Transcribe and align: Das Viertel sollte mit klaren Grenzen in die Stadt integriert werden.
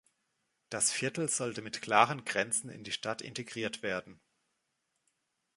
Das 0.71 0.91
Viertel 0.91 1.29
sollte 1.29 1.61
mit 1.61 1.79
klaren 1.83 2.25
Grenzen 2.25 2.71
in 2.71 2.83
die 2.83 2.91
Stadt 2.91 3.21
integriert 3.21 3.83
werden. 3.83 4.19